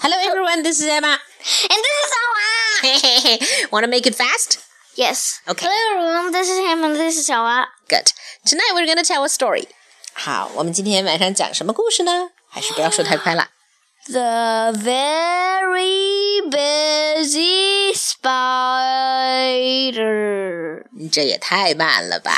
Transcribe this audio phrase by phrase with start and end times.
[0.00, 1.18] Hello everyone, this is Emma.
[1.70, 3.70] And this is Xiaohua.
[3.70, 4.58] Want to make it fast?
[4.96, 5.40] Yes.
[5.48, 5.66] Okay.
[5.66, 7.66] Hello everyone, this is him and this is Xiaohua.
[7.88, 8.12] Good.
[8.44, 9.68] Tonight we're gonna tell a story.
[10.14, 12.30] 好，我们今天晚上讲什么故事呢？
[12.48, 13.50] 还是不要说太快啦。
[14.06, 18.34] The very busy spider.
[21.12, 22.32] 这也太慢了吧。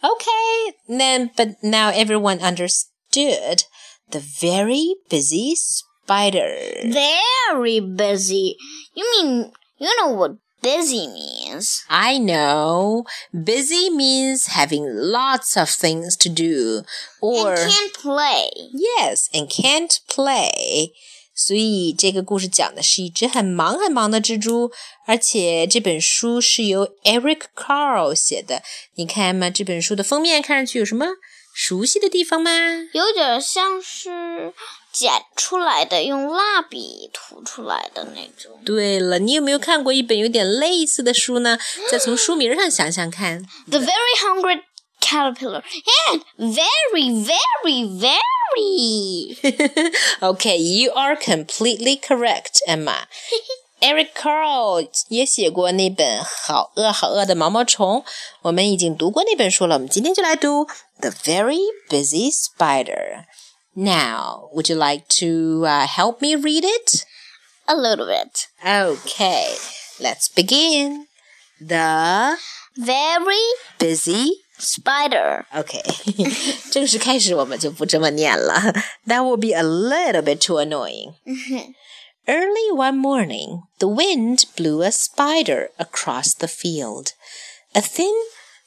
[0.00, 3.64] okay, then but now everyone understood
[4.08, 5.84] the very busy spider.
[6.06, 8.56] Very busy.
[8.94, 11.84] You mean you know what busy means?
[11.88, 13.04] I know.
[13.32, 16.84] Busy means having lots of things to do
[17.20, 18.48] or and can't play.
[18.72, 20.92] yes, and can't play.
[21.34, 24.72] 所以这个故事讲的是一只很忙很忙的蜘蛛，
[25.06, 28.62] 而且这本书是由 Eric Carle 写的。
[28.94, 31.06] 你看嘛，这本书的封面看上去有什么
[31.54, 32.50] 熟悉的地方吗？
[32.92, 34.52] 有点像是
[34.93, 38.59] 剪出来的，用蜡笔涂出来的那种。
[38.63, 41.57] 对了，你有没有看过一本有点类似的书呢？
[41.89, 43.43] 再从书名上想想看。
[43.67, 44.61] The very hungry
[45.01, 45.63] caterpillar
[46.11, 49.35] and very, very, very.
[50.21, 53.07] okay, you are completely correct, Emma.
[53.81, 58.01] Eric Carle 也写过那本《好饿好饿的毛毛虫》，
[58.43, 59.75] 我们已经读过那本书了。
[59.75, 60.65] 我们今天就来读
[61.01, 62.85] 《The Very Busy Spider》。
[63.74, 67.04] Now, would you like to uh, help me read it?
[67.66, 68.48] A little bit.
[68.64, 69.54] Okay,
[70.00, 71.06] let's begin.
[71.60, 72.36] The
[72.78, 73.42] Very
[73.80, 75.44] busy spider.
[75.52, 75.82] Okay，
[76.70, 78.54] 正式开始我们就不这么念了。
[79.06, 81.14] That will be a little bit too annoying.
[82.26, 87.14] Early one morning, the wind blew a spider across the field.
[87.74, 88.14] A thin,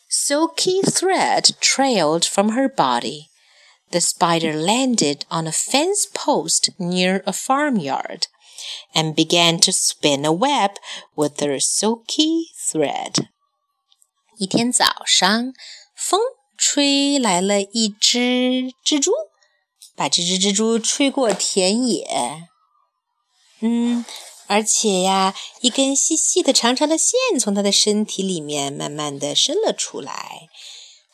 [0.09, 3.29] silky thread trailed from her body.
[3.91, 8.27] The spider landed on a fence post near a farmyard
[8.93, 10.71] and began to spin a web
[11.15, 13.27] with her silky thread.
[14.37, 15.53] 一天早上，
[15.95, 16.21] 风
[16.57, 19.11] 吹来了一只蜘蛛，
[19.95, 22.47] 把这只蜘蛛吹过田野。
[23.59, 24.05] 嗯，
[24.47, 30.47] 而且呀，一根细细的、长长的线从它的身体里面慢慢的伸了出来。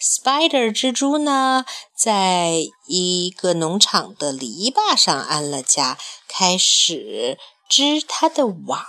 [0.02, 1.66] Spider 蜘蛛呢，
[1.96, 8.86] 在一个农场的篱笆上安了家，开始织它的网，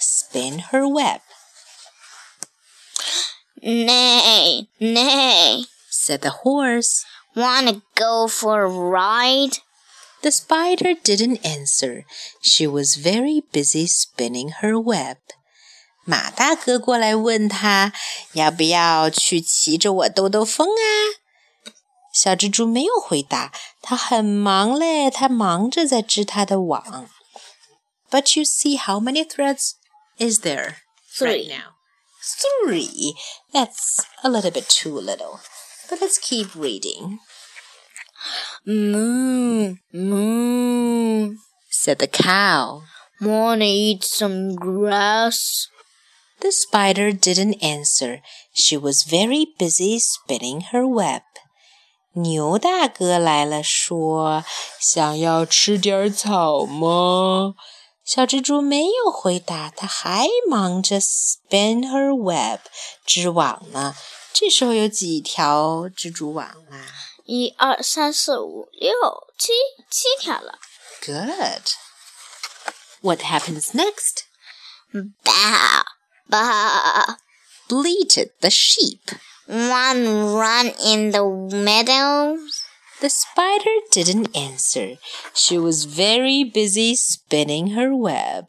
[0.00, 1.20] spin her web。
[3.62, 5.66] Nay, nay.
[5.90, 7.02] Said the horse.
[7.34, 9.58] Wanna go for a ride?
[10.22, 12.04] The spider didn't answer.
[12.42, 15.16] She was very busy spinning her web.
[16.04, 17.92] 马大哥过来问他
[18.32, 21.20] 要不要去骑着我兜兜风啊？
[22.12, 27.08] 小蜘蛛没有回答，它很忙嘞，它忙着在织它的网。
[28.10, 29.74] But you see how many threads
[30.18, 30.78] is there
[31.20, 31.48] right Three.
[31.48, 31.76] now?
[32.66, 33.14] Three.
[33.52, 35.40] That's a little bit too little.
[35.88, 37.20] But let's keep reading.
[38.66, 41.36] Moo, moo.
[41.70, 42.82] Said the cow.
[43.20, 45.68] Wanna eat some grass?
[46.44, 48.22] The spider didn't answer.
[48.54, 51.22] She was very busy spinning her web.
[52.14, 54.44] 牛大哥来了，说：“
[54.80, 57.54] 想要吃点草吗？”
[58.02, 62.58] 小蜘蛛没有回答，它还忙着 spin her web
[63.06, 63.94] 织网呢。
[64.32, 66.86] 这时候有几条蜘蛛网啦
[67.26, 68.90] 一二三四五六
[69.38, 69.52] 七，
[69.88, 70.58] 七条了。
[71.04, 71.74] ？Good.
[73.02, 74.24] What happens next?
[75.22, 75.84] Bah,
[76.28, 77.16] bah.
[77.68, 79.12] Bleated the sheep.
[79.46, 82.36] One run in the meadow.
[83.00, 84.98] The spider didn't answer.
[85.34, 88.46] She was very busy spinning her web.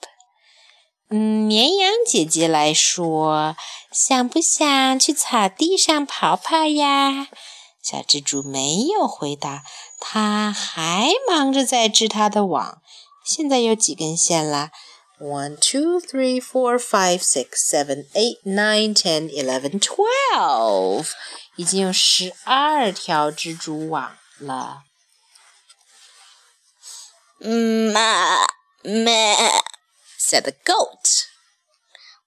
[1.09, 3.55] 嗯，绵羊姐姐来说：“
[3.91, 7.27] 想不想去草地上跑跑呀？”
[7.83, 9.63] 小蜘蛛没有回答，
[9.99, 12.81] 它还忙着在织它的网。
[13.23, 14.71] 现在有几根线啦
[15.18, 19.80] 1, 2, 3, 4, 5, 6, 7, 8, 9, 10, 11,
[28.84, 29.60] meh,
[30.18, 31.28] said the goat.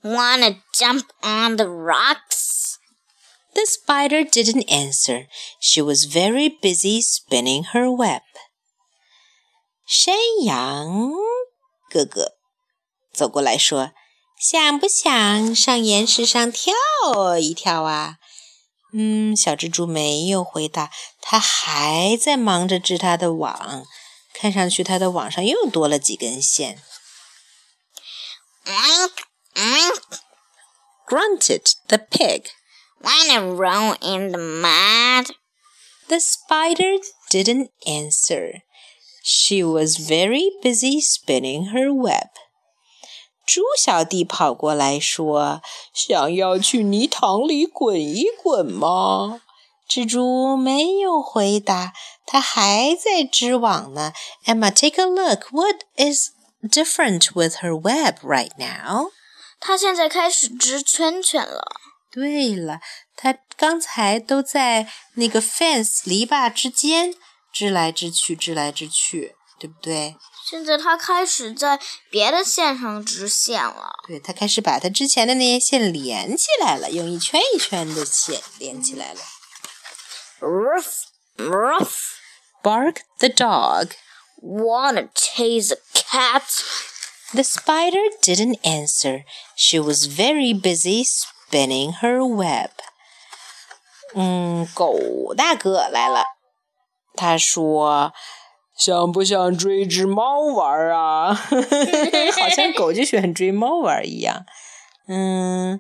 [0.04, 2.80] Wanna jump on the rocks?
[3.54, 5.28] The spider didn't answer.
[5.60, 8.22] She was very busy spinning her web.
[9.86, 10.16] 山
[10.46, 11.12] 羊
[11.90, 12.39] 哥哥
[13.13, 16.73] 走过来说：“想不想上岩石上跳
[17.39, 18.17] 一跳啊？”
[18.97, 20.91] 嗯，小蜘蛛没有回答，
[21.21, 23.85] 它还在忙着织它的网。
[24.33, 26.83] 看上去它的网上又多了几根线。
[31.09, 32.47] Grunted the pig.
[33.01, 35.35] Wanna roll in the mud?
[36.09, 36.99] The spider
[37.31, 38.63] didn't answer.
[39.23, 42.29] She was very busy spinning her web.
[43.50, 49.42] 猪小弟跑过来说：“想要去泥塘里滚一滚吗？”
[49.90, 51.94] 蜘蛛没有回答，
[52.28, 54.14] 它还在织网呢。
[54.46, 55.48] Emma, take a look.
[55.52, 56.30] What is
[56.62, 59.10] different with her web right now?
[59.60, 61.64] 它现在开始织圈圈了。
[62.12, 62.82] 对了，
[63.16, 67.16] 它刚才都在那个 fence 篱笆之间
[67.52, 70.16] 织来织去，织来织去，对不对？
[70.46, 71.80] 现在它开始在
[72.10, 73.92] 别的线上织线了。
[74.08, 79.20] 对，它开始把它之前的那些线连起来了，用一圈一圈的线连起来了。
[80.40, 80.86] Ruff,
[81.38, 81.94] ruff.
[82.64, 83.92] Bark the dog.
[84.42, 86.44] Wanna chase a cat?
[87.34, 89.24] The spider didn't answer.
[89.56, 92.72] She was very busy spinning her web.
[94.16, 96.26] 嗯，狗大哥来了。
[97.16, 98.14] 他说
[98.80, 104.46] ：“想不想追只猫玩啊？” 好像狗就喜欢追猫玩一样。
[105.08, 105.80] 嗯。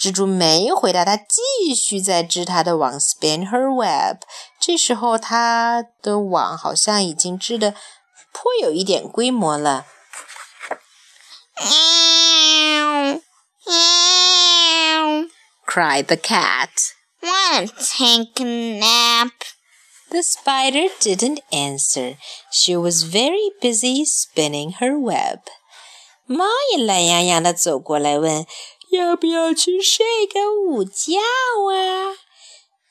[0.00, 4.16] 蜘蛛没回答，它继续在织它的网，spin her web。
[4.58, 7.72] 这时候，它的网好像已经织的
[8.32, 9.86] 颇有一点规模了。
[15.64, 16.70] cried the cat.
[17.20, 19.30] Wanna take a nap?
[20.11, 22.17] The spider didn't answer.
[22.51, 25.41] She was very busy spinning her web.
[26.25, 28.45] 猫也懒洋洋地走过来问
[28.91, 31.19] 要不要去睡个午觉
[31.71, 32.15] 啊？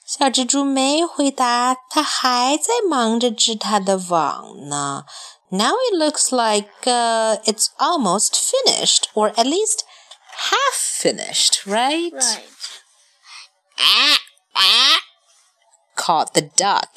[0.07, 5.05] 小蜘蛛没回答，它还在忙着织它的网呢。
[5.51, 9.85] Now it looks like uh, it's almost finished, or at least
[10.51, 12.13] half finished, right?
[12.13, 12.45] Right.
[15.97, 16.89] Caught the duck.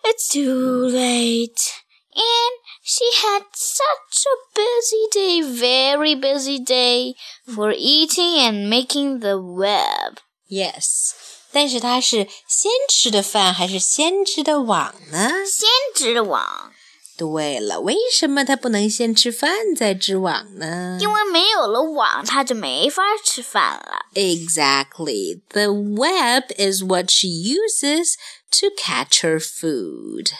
[0.02, 1.74] It's too late.
[2.14, 7.14] And she had such a busy day, very busy day
[7.44, 10.18] for eating and making the web.
[10.48, 11.12] Yes.
[11.52, 15.30] 但是它是先吃的饭还是先织的网呢？
[15.46, 16.72] 先织网。
[17.20, 20.98] 对了，为什么它不能先吃饭再织网呢？
[21.00, 24.06] 因为没有了网，它就没法吃饭了。
[24.12, 25.40] Exactly.
[25.48, 28.16] The web is what she uses
[28.50, 30.32] to catch her food.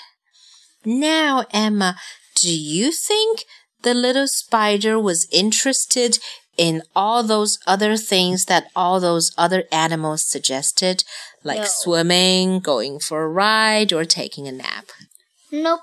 [0.82, 1.96] Now, Emma,
[2.34, 3.46] do you think
[3.82, 6.18] the little spider was interested
[6.56, 11.04] in all those other things that all those other animals suggested,
[11.42, 11.66] like no.
[11.66, 14.92] swimming, going for a ride, or taking a nap?
[15.50, 15.80] Nope.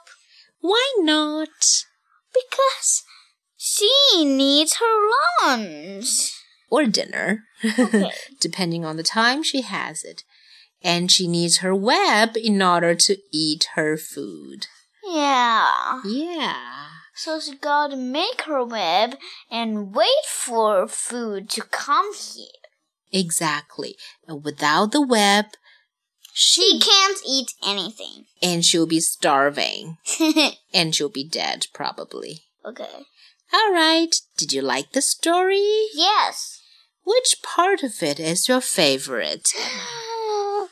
[0.60, 1.84] Why not?
[2.32, 3.02] Because
[3.56, 3.90] she
[4.24, 6.32] needs her lunch.
[6.70, 7.44] Or dinner,
[7.78, 8.10] okay.
[8.40, 10.22] depending on the time she has it
[10.82, 14.66] and she needs her web in order to eat her food.
[15.04, 16.00] Yeah.
[16.04, 16.86] Yeah.
[17.14, 19.16] So she got to make her web
[19.50, 22.46] and wait for food to come here.
[23.12, 23.96] Exactly.
[24.28, 25.46] Without the web,
[26.40, 28.26] she can't eat anything.
[28.40, 29.98] And she'll be starving.
[30.72, 32.42] and she'll be dead, probably.
[32.64, 33.06] Okay.
[33.52, 34.14] All right.
[34.36, 35.86] Did you like the story?
[35.92, 36.62] Yes.
[37.04, 39.48] Which part of it is your favorite?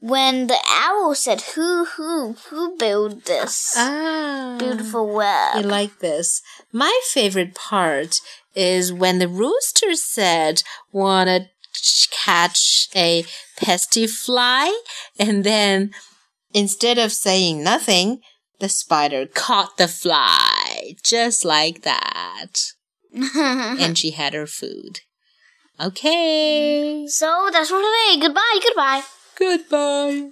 [0.00, 6.42] when the owl said, "Who, who, who built this ah, beautiful web?" You like this?
[6.70, 8.20] My favorite part
[8.54, 10.62] is when the rooster said,
[10.92, 11.48] "Wanna
[12.10, 13.24] catch a
[13.56, 14.82] pesky fly?"
[15.18, 15.92] and then
[16.52, 18.20] instead of saying nothing,
[18.60, 22.72] the spider caught the fly just like that,
[23.12, 25.00] and she had her food.
[25.80, 27.06] Okay.
[27.08, 28.20] So that's for today.
[28.20, 28.60] Goodbye.
[28.62, 29.02] Goodbye.
[29.36, 30.30] Goodbye.